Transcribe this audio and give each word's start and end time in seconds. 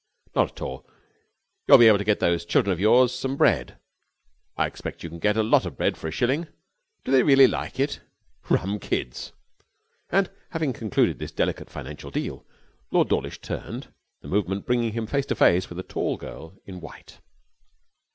'Not 0.33 0.49
at 0.53 0.61
all. 0.63 0.89
You'll 1.67 1.77
be 1.77 1.87
able 1.87 1.99
to 1.99 2.03
get 2.03 2.19
those 2.19 2.43
children 2.43 2.73
of 2.73 2.79
yours 2.79 3.13
some 3.13 3.37
bread 3.37 3.77
I 4.57 4.65
expect 4.65 5.03
you 5.03 5.09
can 5.09 5.19
get 5.19 5.37
a 5.37 5.43
lot 5.43 5.63
of 5.63 5.77
bread 5.77 5.95
for 5.95 6.07
a 6.07 6.11
shilling. 6.11 6.47
Do 7.03 7.11
they 7.11 7.21
really 7.21 7.45
like 7.45 7.79
it? 7.79 8.01
Rum 8.49 8.79
kids!' 8.79 9.31
And 10.09 10.31
having 10.49 10.73
concluded 10.73 11.19
this 11.19 11.31
delicate 11.31 11.69
financial 11.69 12.09
deal 12.09 12.43
Lord 12.89 13.09
Dawlish 13.09 13.41
turned, 13.41 13.93
the 14.21 14.27
movement 14.27 14.65
bringing 14.65 14.93
him 14.93 15.05
face 15.05 15.27
to 15.27 15.35
face 15.35 15.69
with 15.69 15.77
a 15.77 15.83
tall 15.83 16.17
girl 16.17 16.57
in 16.65 16.81
white. 16.81 17.19